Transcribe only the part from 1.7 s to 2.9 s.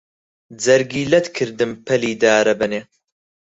پەلی دارەبەنێ